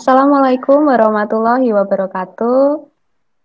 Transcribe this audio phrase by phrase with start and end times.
[0.00, 2.88] Assalamualaikum warahmatullahi wabarakatuh.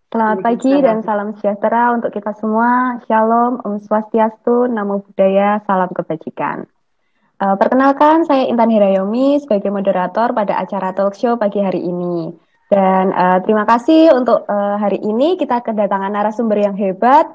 [0.07, 2.95] Selamat pagi dan salam sejahtera untuk kita semua.
[3.11, 6.63] Shalom, Om Swastiastu, Namo Buddhaya, Salam Kebajikan.
[7.43, 12.31] Uh, perkenalkan, saya Intan Hirayomi sebagai moderator pada acara talk show pagi hari ini.
[12.71, 17.27] Dan uh, terima kasih untuk uh, hari ini kita kedatangan narasumber yang hebat,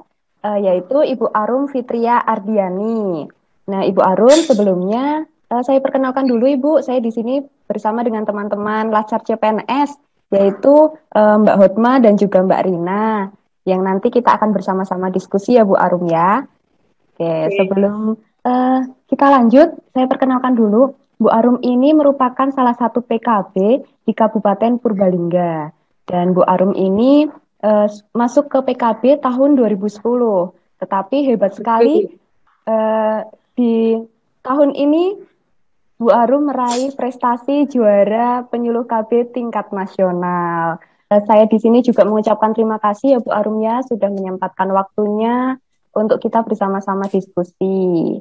[0.48, 3.29] uh, yaitu Ibu Arum Fitria Ardiani.
[3.68, 8.91] Nah, Ibu Arum sebelumnya uh, saya perkenalkan dulu Ibu, saya di sini bersama dengan teman-teman
[8.91, 9.95] Lacar CPNS,
[10.34, 10.74] yaitu
[11.15, 13.30] uh, Mbak Hotma dan juga Mbak Rina,
[13.62, 16.43] yang nanti kita akan bersama-sama diskusi ya Bu Arum ya.
[17.15, 17.55] Oke, Oke.
[17.55, 23.55] sebelum uh, kita lanjut, saya perkenalkan dulu, Bu Arum ini merupakan salah satu PKB
[24.02, 25.71] di Kabupaten Purbalingga.
[26.02, 27.30] Dan Bu Arum ini
[27.62, 30.02] uh, masuk ke PKB tahun 2010,
[30.82, 32.09] tetapi hebat sekali
[32.66, 33.23] uh,
[33.59, 34.01] di
[34.41, 35.30] tahun ini
[36.00, 40.80] Bu Arum meraih prestasi juara penyuluh KB tingkat nasional.
[41.12, 45.60] Eh, saya di sini juga mengucapkan terima kasih ya Bu Arum ya sudah menyempatkan waktunya
[45.92, 48.16] untuk kita bersama-sama diskusi.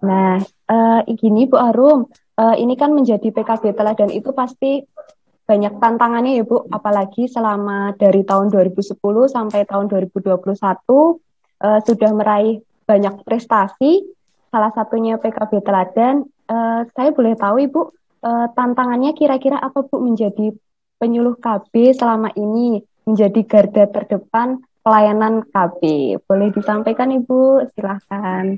[0.00, 0.40] Nah,
[0.72, 2.08] uh, gini Bu Arum,
[2.40, 4.80] uh, ini kan menjadi PKB teladan itu pasti
[5.44, 8.96] banyak tantangannya ya Bu, apalagi selama dari tahun 2010
[9.28, 14.08] sampai tahun 2021 uh, sudah meraih banyak prestasi,
[14.48, 17.80] salah satunya PKB teladan uh, saya boleh tahu Ibu
[18.24, 20.52] uh, tantangannya kira-kira apa Bu menjadi
[20.98, 25.80] penyuluh KB selama ini menjadi garda terdepan pelayanan KB.
[26.24, 27.68] Boleh disampaikan Ibu?
[27.76, 28.56] Silahkan.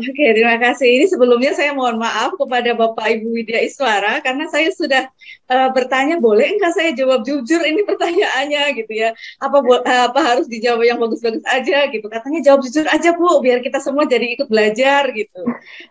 [0.00, 0.88] Oke, terima kasih.
[0.96, 5.12] Ini sebelumnya saya mohon maaf kepada Bapak Ibu Widya Iswara karena saya sudah
[5.52, 9.12] uh, bertanya boleh enggak saya jawab jujur ini pertanyaannya gitu ya.
[9.36, 12.08] Apa uh, apa harus dijawab yang bagus-bagus aja gitu.
[12.08, 15.42] Katanya jawab jujur aja Bu biar kita semua jadi ikut belajar gitu.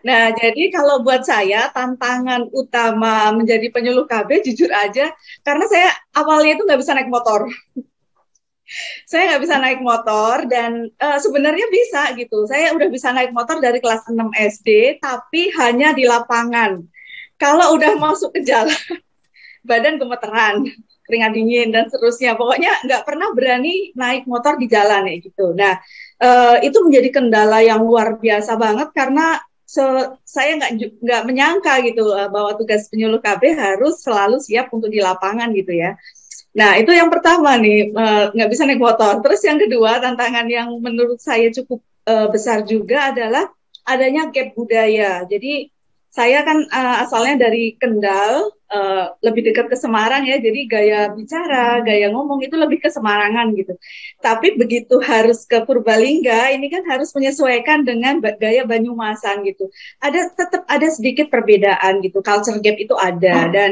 [0.02, 5.14] Nah, jadi kalau buat saya tantangan utama menjadi penyuluh KB jujur aja
[5.46, 7.46] karena saya awalnya itu nggak bisa naik motor
[9.06, 12.46] saya nggak bisa naik motor dan uh, sebenarnya bisa gitu.
[12.46, 16.82] Saya udah bisa naik motor dari kelas 6 SD, tapi hanya di lapangan.
[17.40, 18.76] Kalau udah masuk ke jalan,
[19.68, 20.68] badan gemeteran,
[21.08, 22.38] keringat dingin dan seterusnya.
[22.38, 25.56] Pokoknya nggak pernah berani naik motor di jalan ya gitu.
[25.56, 25.74] Nah,
[26.22, 29.82] uh, itu menjadi kendala yang luar biasa banget karena so,
[30.22, 35.02] saya nggak nggak menyangka gitu uh, bahwa tugas penyuluh KB harus selalu siap untuk di
[35.02, 35.98] lapangan gitu ya.
[36.50, 39.22] Nah, itu yang pertama nih, eh, nggak uh, bisa naik motor.
[39.22, 41.78] Terus yang kedua, tantangan yang menurut saya cukup
[42.10, 43.46] uh, besar juga adalah
[43.86, 45.22] adanya gap budaya.
[45.30, 45.70] Jadi,
[46.10, 51.86] saya kan uh, asalnya dari Kendal, uh, lebih dekat ke Semarang ya, jadi gaya bicara,
[51.86, 53.78] gaya ngomong itu lebih ke Semarangan gitu.
[54.18, 59.70] Tapi begitu harus ke Purbalingga, ini kan harus menyesuaikan dengan gaya Banyumasan gitu.
[60.02, 63.70] Ada tetap ada sedikit perbedaan gitu, culture gap itu ada dan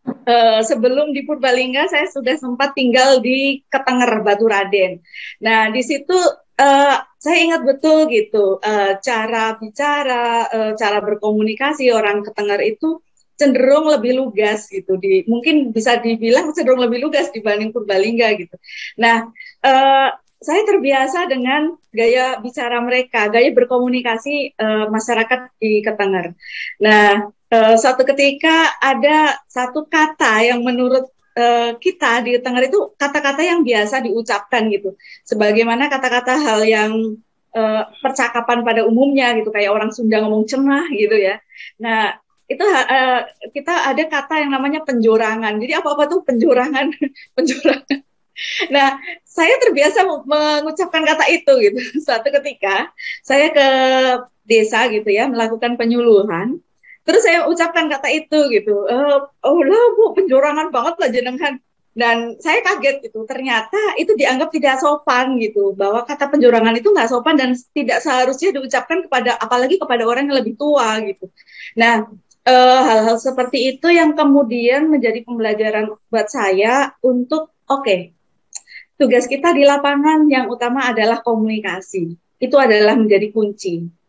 [0.00, 4.96] Uh, sebelum di Purbalingga saya sudah sempat tinggal di Ketenger Batu Raden.
[5.44, 6.16] Nah di situ
[6.56, 13.04] uh, saya ingat betul gitu uh, cara bicara, uh, cara berkomunikasi orang Ketenger itu
[13.36, 14.96] cenderung lebih lugas gitu.
[14.96, 18.56] Di mungkin bisa dibilang cenderung lebih lugas dibanding Purbalingga gitu.
[18.96, 19.28] Nah
[19.60, 20.08] uh,
[20.40, 26.32] saya terbiasa dengan gaya bicara mereka, gaya berkomunikasi uh, masyarakat di Ketenger.
[26.80, 33.42] Nah, uh, suatu ketika ada satu kata yang menurut uh, kita di Tenger itu kata-kata
[33.42, 34.94] yang biasa diucapkan gitu,
[35.26, 37.20] sebagaimana kata-kata hal yang
[37.54, 41.42] uh, percakapan pada umumnya gitu, kayak orang Sunda ngomong cemah gitu ya.
[41.82, 42.16] Nah
[42.50, 43.20] itu uh,
[43.54, 45.62] kita ada kata yang namanya penjorangan.
[45.62, 46.90] Jadi apa-apa tuh penjorangan,
[47.38, 47.98] penjorangan.
[48.72, 51.78] Nah, saya terbiasa mengucapkan kata itu gitu.
[52.04, 52.90] Suatu ketika
[53.22, 53.68] saya ke
[54.48, 56.58] desa gitu ya melakukan penyuluhan
[57.06, 58.86] terus saya ucapkan kata itu gitu.
[58.86, 58.96] E,
[59.46, 61.54] oh lah bu penjorangan banget lah jenengan.
[61.90, 63.26] Dan saya kaget gitu.
[63.26, 65.74] Ternyata itu dianggap tidak sopan gitu.
[65.74, 70.38] Bahwa kata penjorangan itu nggak sopan dan tidak seharusnya diucapkan kepada apalagi kepada orang yang
[70.38, 71.26] lebih tua gitu.
[71.76, 72.06] Nah
[72.46, 78.00] eh, hal-hal e, seperti itu yang kemudian menjadi pembelajaran buat saya untuk oke okay,
[79.00, 82.14] tugas kita di lapangan yang utama adalah komunikasi.
[82.40, 83.99] Itu adalah menjadi kunci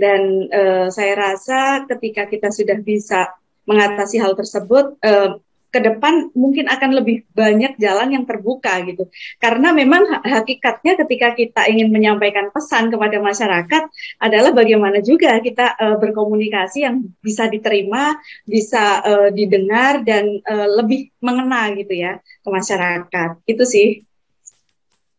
[0.00, 3.28] dan uh, saya rasa ketika kita sudah bisa
[3.68, 5.36] mengatasi hal tersebut, uh,
[5.70, 9.06] ke depan mungkin akan lebih banyak jalan yang terbuka gitu.
[9.38, 13.82] Karena memang hakikatnya ketika kita ingin menyampaikan pesan kepada masyarakat
[14.18, 21.14] adalah bagaimana juga kita uh, berkomunikasi yang bisa diterima, bisa uh, didengar dan uh, lebih
[21.22, 23.46] mengena gitu ya ke masyarakat.
[23.46, 24.02] Itu sih.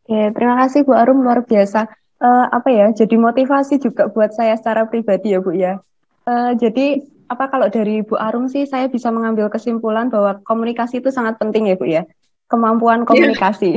[0.03, 1.87] Oke, terima kasih Bu Arum luar biasa
[2.21, 5.81] uh, apa ya jadi motivasi juga buat saya secara pribadi ya Bu ya.
[6.23, 11.09] Uh, jadi apa kalau dari Bu Arum sih saya bisa mengambil kesimpulan bahwa komunikasi itu
[11.09, 12.05] sangat penting ya Bu ya.
[12.47, 13.07] Kemampuan iya.
[13.07, 13.69] komunikasi.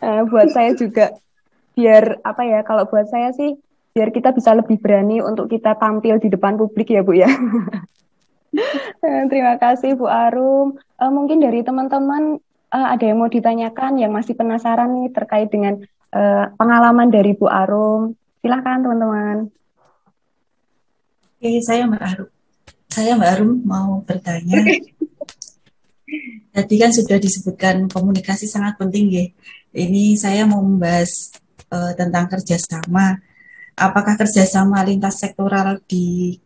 [0.00, 0.24] Yeah.
[0.32, 1.14] buat saya juga
[1.74, 3.58] biar apa ya kalau buat saya sih
[3.94, 7.30] biar kita bisa lebih berani untuk kita tampil di depan publik ya Bu ya.
[9.30, 10.78] Terima kasih Bu Arum.
[10.98, 12.38] Uh, mungkin dari teman-teman
[12.70, 15.82] uh, ada yang mau ditanyakan yang masih penasaran nih terkait dengan
[16.14, 18.14] uh, pengalaman dari Bu Arum.
[18.38, 19.50] Silahkan teman-teman.
[21.34, 22.28] Oke, saya Mbak Arum.
[22.88, 24.62] Saya Mbak Arum mau bertanya.
[26.54, 29.26] Tadi kan sudah disebutkan komunikasi sangat penting ya.
[29.74, 31.34] Ini saya mau membahas
[31.74, 33.18] uh, tentang kerjasama.
[33.74, 36.38] Apakah kerjasama lintas sektoral di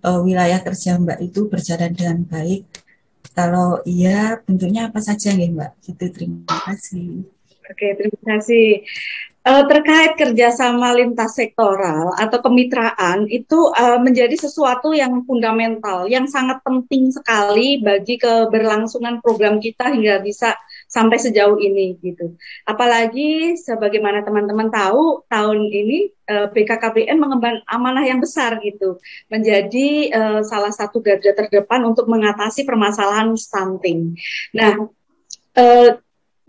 [0.00, 2.64] uh, wilayah kerja Mbak itu berjalan dengan baik?
[3.36, 5.70] Kalau iya, bentuknya apa saja nih Mbak?
[5.84, 7.28] Gitu, terima kasih.
[7.68, 8.82] Oke, terima kasih.
[9.40, 16.60] Uh, terkait kerjasama lintas sektoral atau kemitraan itu uh, menjadi sesuatu yang fundamental, yang sangat
[16.60, 22.36] penting sekali bagi keberlangsungan program kita hingga bisa sampai sejauh ini gitu.
[22.68, 29.00] Apalagi sebagaimana teman-teman tahu tahun ini uh, BKKBN mengemban amanah yang besar gitu,
[29.32, 34.20] menjadi uh, salah satu garda terdepan untuk mengatasi permasalahan stunting.
[34.52, 34.84] Nah.
[35.56, 35.96] Uh,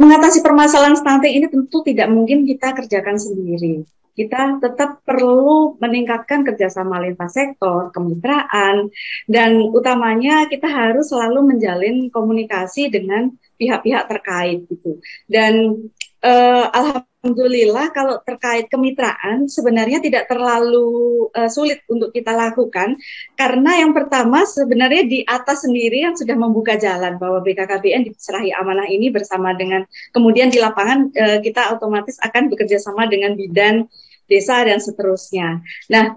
[0.01, 3.85] mengatasi permasalahan stunting ini tentu tidak mungkin kita kerjakan sendiri.
[4.11, 8.91] Kita tetap perlu meningkatkan kerjasama lintas sektor, kemitraan,
[9.29, 14.99] dan utamanya kita harus selalu menjalin komunikasi dengan pihak-pihak terkait gitu.
[15.29, 15.85] Dan
[16.21, 22.97] uh, alhamdulillah kalau terkait kemitraan sebenarnya tidak terlalu uh, sulit untuk kita lakukan
[23.37, 28.89] karena yang pertama sebenarnya di atas sendiri yang sudah membuka jalan bahwa BKKBN diserahi amanah
[28.89, 33.85] ini bersama dengan kemudian di lapangan uh, kita otomatis akan bekerja sama dengan bidan
[34.31, 35.59] desa dan seterusnya.
[35.91, 36.15] Nah,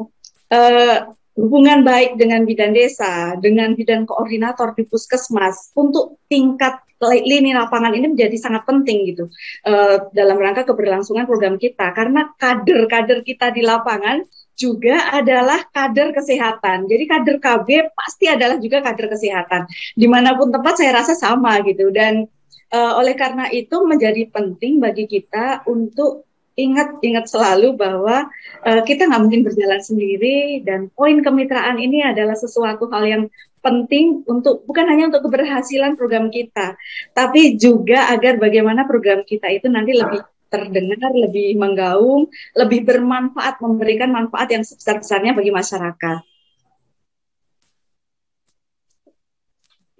[0.55, 0.99] uh,
[1.35, 8.17] hubungan baik dengan bidan desa, dengan bidan koordinator di puskesmas untuk tingkat lini lapangan ini
[8.17, 9.29] menjadi sangat penting gitu
[9.69, 16.87] uh, dalam rangka keberlangsungan program kita karena kader-kader kita di lapangan juga adalah kader kesehatan.
[16.87, 19.67] Jadi kader KB pasti adalah juga kader kesehatan.
[19.99, 22.25] Di mana pun tempat saya rasa sama gitu dan
[22.71, 26.24] uh, oleh karena itu menjadi penting bagi kita untuk
[26.55, 28.31] ingat ingat selalu bahwa
[28.62, 33.25] uh, kita nggak mungkin berjalan sendiri dan poin kemitraan ini adalah sesuatu hal yang
[33.59, 36.77] penting untuk bukan hanya untuk keberhasilan program kita,
[37.17, 40.21] tapi juga agar bagaimana program kita itu nanti lebih
[40.53, 46.21] terdengar, lebih menggaung, lebih bermanfaat, memberikan manfaat yang sebesar-besarnya bagi masyarakat.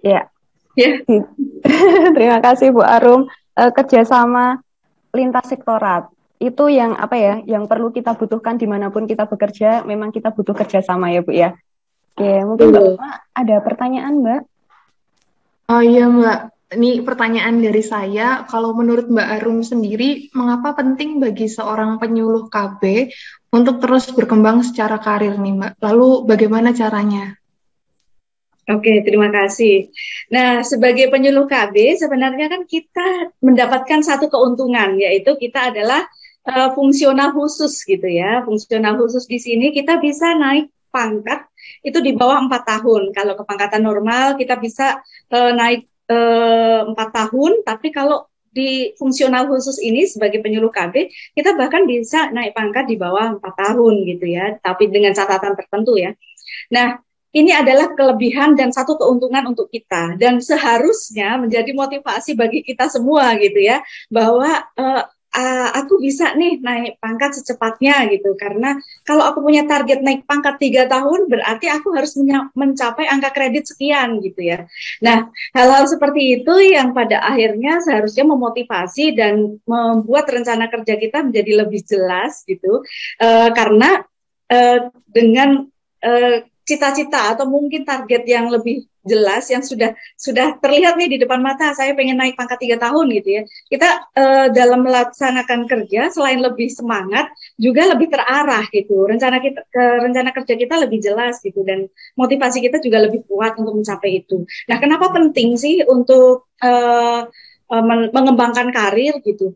[0.05, 0.29] Ya,
[0.77, 1.01] ya.
[2.15, 3.25] Terima kasih Bu Arum.
[3.55, 4.59] Uh, kerjasama
[5.15, 9.87] lintas sektorat itu yang apa ya yang perlu kita butuhkan di mana pun kita bekerja
[9.87, 11.49] memang kita butuh kerjasama ya bu ya.
[12.15, 14.41] Oke mungkin mbak ada pertanyaan mbak?
[15.71, 16.39] Oh iya mbak.
[16.65, 18.43] Ini pertanyaan dari saya.
[18.51, 23.11] Kalau menurut mbak Arum sendiri mengapa penting bagi seorang penyuluh KB
[23.55, 25.71] untuk terus berkembang secara karir nih mbak?
[25.79, 27.35] Lalu bagaimana caranya?
[28.65, 29.93] Oke, terima kasih.
[30.33, 36.01] Nah, sebagai penyuluh KB, sebenarnya kan kita mendapatkan satu keuntungan, yaitu kita adalah
[36.45, 38.45] uh, fungsional khusus gitu ya.
[38.45, 41.43] Fungsional khusus di sini kita bisa naik pangkat
[41.83, 43.11] itu di bawah empat tahun.
[43.11, 45.03] Kalau kepangkatan normal kita bisa
[45.33, 51.11] uh, naik eh, empat uh, tahun, tapi kalau di fungsional khusus ini sebagai penyuluh KB
[51.35, 55.99] kita bahkan bisa naik pangkat di bawah empat tahun gitu ya, tapi dengan catatan tertentu
[55.99, 56.15] ya.
[56.71, 57.03] Nah,
[57.35, 63.35] ini adalah kelebihan dan satu keuntungan untuk kita dan seharusnya menjadi motivasi bagi kita semua
[63.35, 65.03] gitu ya bahwa uh,
[65.35, 68.33] uh, aku bisa nih naik pangkat secepatnya gitu.
[68.39, 72.15] Karena kalau aku punya target naik pangkat tiga tahun berarti aku harus
[72.55, 74.65] mencapai angka kredit sekian gitu ya.
[75.03, 81.67] Nah hal-hal seperti itu yang pada akhirnya seharusnya memotivasi dan membuat rencana kerja kita menjadi
[81.67, 82.81] lebih jelas gitu.
[83.19, 84.01] Uh, karena
[84.49, 84.79] uh,
[85.11, 85.67] dengan
[86.01, 91.37] uh, cita-cita atau mungkin target yang lebih jelas yang sudah sudah terlihat nih di depan
[91.37, 93.41] mata saya pengen naik pangkat tiga tahun gitu ya.
[93.69, 97.29] Kita uh, dalam melaksanakan kerja selain lebih semangat
[97.61, 99.05] juga lebih terarah gitu.
[99.05, 101.85] Rencana kita ke rencana kerja kita lebih jelas gitu dan
[102.17, 104.41] motivasi kita juga lebih kuat untuk mencapai itu.
[104.65, 107.29] Nah kenapa penting sih untuk uh,
[107.69, 109.53] uh, mengembangkan karir gitu?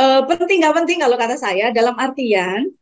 [0.00, 2.72] Uh, penting nggak penting kalau kata saya dalam artian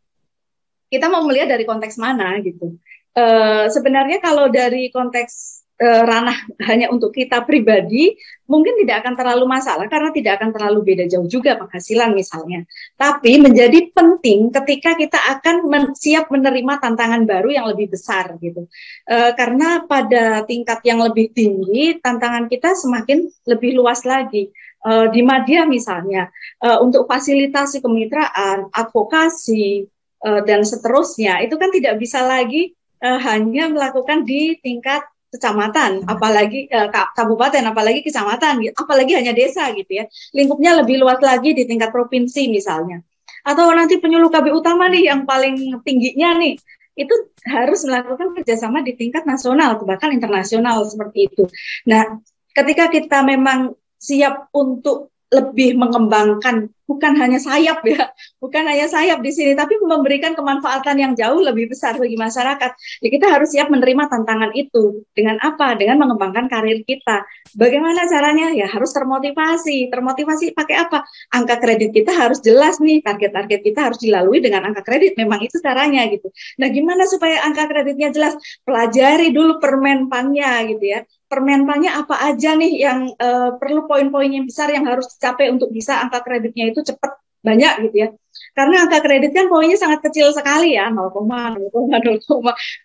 [0.87, 2.79] kita mau melihat dari konteks mana gitu
[3.17, 6.37] uh, sebenarnya kalau dari konteks uh, ranah
[6.69, 8.17] hanya untuk kita pribadi
[8.49, 12.65] mungkin tidak akan terlalu masalah karena tidak akan terlalu beda jauh juga penghasilan misalnya.
[12.95, 18.69] Tapi menjadi penting ketika kita akan men siap menerima tantangan baru yang lebih besar gitu.
[19.09, 24.53] Uh, karena pada tingkat yang lebih tinggi tantangan kita semakin lebih luas lagi.
[24.87, 26.31] Uh, di media misalnya
[26.63, 29.83] uh, untuk fasilitasi kemitraan, advokasi
[30.23, 36.71] uh, dan seterusnya itu kan tidak bisa lagi uh, hanya melakukan di tingkat kecamatan, apalagi
[36.71, 40.05] uh, kabupaten, apalagi kecamatan, gitu, apalagi hanya desa gitu ya.
[40.33, 43.03] Lingkupnya lebih luas lagi di tingkat provinsi misalnya.
[43.47, 46.59] Atau nanti penyuluh KB utama nih yang paling tingginya nih,
[46.97, 51.45] itu harus melakukan kerjasama di tingkat nasional, bahkan internasional seperti itu.
[51.87, 52.19] Nah,
[52.57, 58.11] ketika kita memang siap untuk lebih mengembangkan bukan hanya sayap ya,
[58.43, 62.71] bukan hanya sayap di sini, tapi memberikan kemanfaatan yang jauh lebih besar bagi masyarakat.
[63.03, 65.03] Ya kita harus siap menerima tantangan itu.
[65.13, 65.75] Dengan apa?
[65.75, 67.27] Dengan mengembangkan karir kita.
[67.59, 68.55] Bagaimana caranya?
[68.55, 69.91] Ya harus termotivasi.
[69.91, 71.05] Termotivasi pakai apa?
[71.35, 75.19] Angka kredit kita harus jelas nih, target-target kita harus dilalui dengan angka kredit.
[75.19, 76.31] Memang itu caranya gitu.
[76.63, 78.39] Nah, gimana supaya angka kreditnya jelas?
[78.63, 84.71] Pelajari dulu permenpannya gitu ya permenpannya apa aja nih yang uh, perlu poin-poin yang besar
[84.71, 88.09] yang harus dicapai untuk bisa angka kreditnya itu cepat banyak gitu ya.
[88.57, 92.19] Karena angka kredit kan poinnya sangat kecil sekali ya, 0, 0, 0,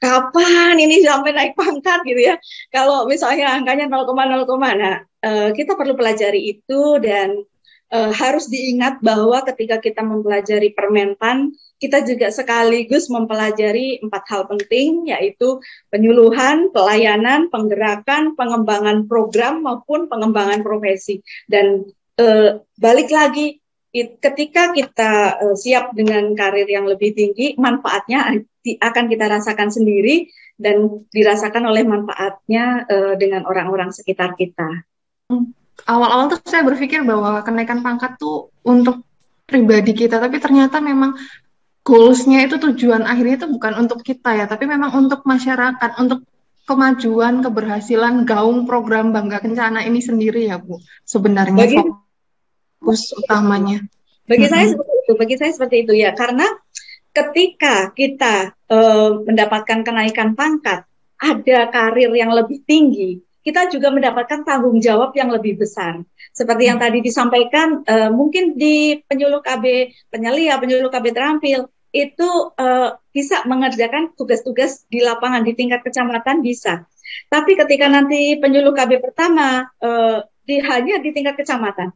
[0.03, 2.35] kapan ini sampai naik pangkat gitu ya.
[2.69, 4.45] Kalau misalnya angkanya 0, 0,
[4.77, 7.41] nah uh, kita perlu pelajari itu dan
[7.91, 15.09] uh, harus diingat bahwa ketika kita mempelajari permenpan kita juga sekaligus mempelajari empat hal penting
[15.09, 15.57] yaitu
[15.89, 21.25] penyuluhan, pelayanan, penggerakan, pengembangan program maupun pengembangan profesi.
[21.49, 21.89] Dan
[22.21, 22.25] e,
[22.77, 23.60] balik lagi
[23.91, 30.31] it, ketika kita e, siap dengan karir yang lebih tinggi, manfaatnya akan kita rasakan sendiri
[30.55, 34.87] dan dirasakan oleh manfaatnya e, dengan orang-orang sekitar kita.
[35.87, 39.03] Awal-awal tuh saya berpikir bahwa kenaikan pangkat tuh untuk
[39.47, 41.17] pribadi kita, tapi ternyata memang
[41.81, 46.23] goalsnya itu tujuan akhirnya itu bukan untuk kita ya, tapi memang untuk masyarakat, untuk
[46.69, 51.81] kemajuan, keberhasilan gaung program Bangga Kencana ini sendiri ya Bu, sebenarnya bagi,
[52.81, 53.85] fokus utamanya.
[54.25, 54.51] Bagi hmm.
[54.51, 56.49] saya seperti itu, bagi saya seperti itu ya, karena
[57.13, 60.89] ketika kita uh, mendapatkan kenaikan pangkat,
[61.21, 66.01] ada karir yang lebih tinggi, kita juga mendapatkan tanggung jawab yang lebih besar.
[66.33, 72.97] Seperti yang tadi disampaikan, uh, mungkin di penyuluh KB penyelia, penyuluh KB terampil, itu uh,
[73.13, 76.87] bisa mengerjakan tugas-tugas di lapangan di tingkat kecamatan bisa.
[77.27, 79.67] Tapi ketika nanti penyuluh KB pertama
[80.47, 81.91] di hanya di tingkat kecamatan,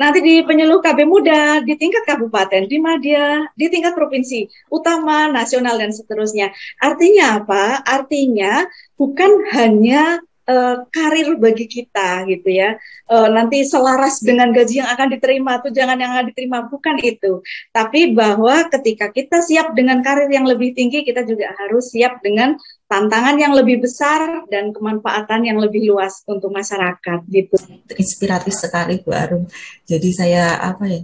[0.00, 5.76] nanti di penyuluh KB muda di tingkat kabupaten, di media, di tingkat provinsi, utama, nasional
[5.76, 6.50] dan seterusnya.
[6.80, 7.84] Artinya apa?
[7.84, 12.78] Artinya bukan hanya uh, karir bagi kita gitu ya.
[13.06, 17.42] Uh, nanti selaras dengan gaji yang akan diterima atau jangan yang akan diterima bukan itu.
[17.70, 22.56] Tapi bahwa ketika kita siap dengan karir yang lebih tinggi, kita juga harus siap dengan
[22.90, 27.56] tantangan yang lebih besar dan kemanfaatan yang lebih luas untuk masyarakat gitu.
[27.96, 29.48] Inspiratif sekali Bu Arum.
[29.88, 31.00] Jadi saya apa ya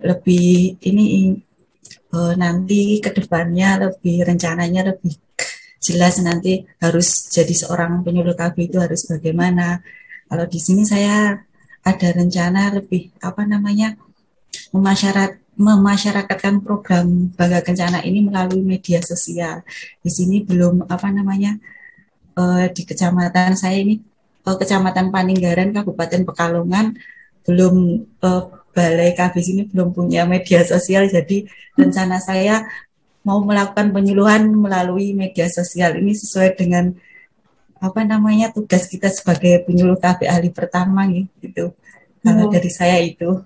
[0.00, 1.36] lebih ini
[2.16, 5.12] uh, nanti ke depannya lebih rencananya lebih
[5.80, 9.80] jelas nanti harus jadi seorang penyuluh KB itu harus bagaimana.
[10.28, 11.40] Kalau di sini saya
[11.80, 13.96] ada rencana lebih apa namanya
[14.70, 19.64] memasyarat memasyarakatkan program Bangga Kencana ini melalui media sosial.
[20.00, 21.56] Di sini belum apa namanya
[22.36, 24.00] uh, di kecamatan saya ini
[24.46, 26.96] uh, kecamatan Paninggaran Kabupaten Pekalongan
[27.44, 32.62] belum uh, balai KB sini belum punya media sosial jadi rencana saya
[33.20, 36.96] mau melakukan penyuluhan melalui media sosial ini sesuai dengan
[37.80, 41.08] apa namanya tugas kita sebagai penyuluh KB ahli pertama
[41.40, 41.72] gitu.
[42.20, 42.52] Kalau hmm.
[42.52, 43.40] dari saya itu.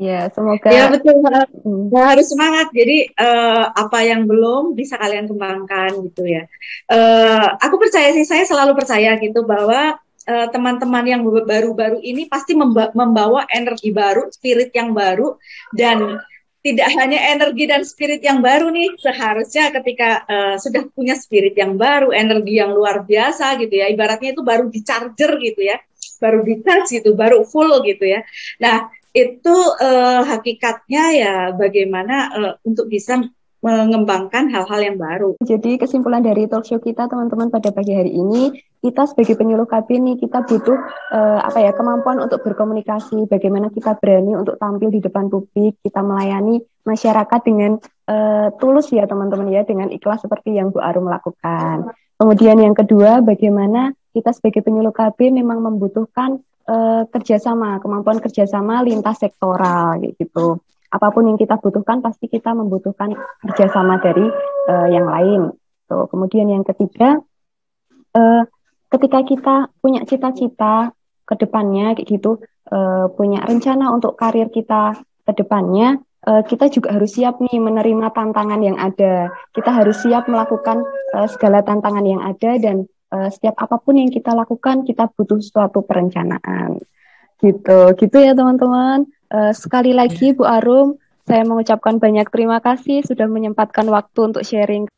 [0.00, 1.20] Ya, semoga Ya, betul.
[1.20, 1.92] Hmm.
[1.92, 2.72] Ya, harus semangat.
[2.72, 6.48] Jadi uh, apa yang belum bisa kalian kembangkan gitu ya.
[6.88, 12.28] Uh, aku percaya sih saya selalu percaya gitu bahwa eh, teman-teman uh, yang baru-baru ini
[12.28, 12.52] pasti
[12.92, 15.36] membawa energi baru, spirit yang baru
[15.72, 16.20] dan
[16.60, 21.80] tidak hanya energi dan spirit yang baru nih seharusnya ketika uh, sudah punya spirit yang
[21.80, 25.80] baru energi yang luar biasa gitu ya ibaratnya itu baru di charger gitu ya
[26.20, 28.20] baru di charge gitu baru full gitu ya.
[28.60, 33.18] Nah itu uh, hakikatnya ya bagaimana uh, untuk bisa
[33.60, 35.36] mengembangkan hal-hal yang baru.
[35.44, 40.00] Jadi kesimpulan dari talk show kita teman-teman pada pagi hari ini, kita sebagai penyuluh KB
[40.00, 40.80] nih kita butuh
[41.12, 46.00] uh, apa ya kemampuan untuk berkomunikasi, bagaimana kita berani untuk tampil di depan publik, kita
[46.00, 47.76] melayani masyarakat dengan
[48.08, 51.92] uh, tulus ya teman-teman ya, dengan ikhlas seperti yang Bu Arum lakukan.
[52.16, 59.20] Kemudian yang kedua, bagaimana kita sebagai penyuluh KB memang membutuhkan uh, kerjasama, kemampuan kerjasama lintas
[59.20, 60.64] sektoral gitu.
[60.90, 63.14] Apa pun yang kita butuhkan pasti kita membutuhkan
[63.46, 64.26] kerjasama dari
[64.66, 65.54] uh, yang lain.
[65.86, 67.18] So, kemudian yang ketiga,
[68.14, 68.42] uh,
[68.90, 70.90] ketika kita punya cita-cita
[71.26, 72.42] ke depannya kayak gitu,
[72.74, 78.10] uh, punya rencana untuk karir kita ke depannya, uh, kita juga harus siap nih menerima
[78.10, 79.30] tantangan yang ada.
[79.54, 80.82] Kita harus siap melakukan
[81.14, 85.38] uh, segala tantangan yang ada dan uh, setiap apa pun yang kita lakukan kita butuh
[85.42, 86.78] suatu perencanaan
[87.40, 93.30] gitu gitu ya teman-teman uh, sekali lagi Bu Arum saya mengucapkan banyak terima kasih sudah
[93.30, 94.90] menyempatkan waktu untuk sharing